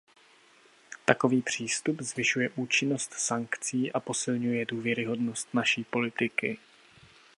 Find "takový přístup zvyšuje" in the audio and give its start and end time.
1.05-2.49